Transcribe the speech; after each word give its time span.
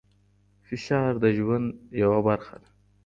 فشار 0.67 1.11
د 1.23 1.25
ژوند 1.37 1.65
یوه 2.01 2.19
برخه 2.27 2.55
ده. 2.61 2.69